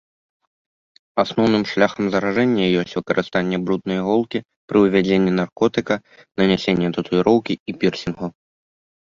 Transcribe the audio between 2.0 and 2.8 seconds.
заражэння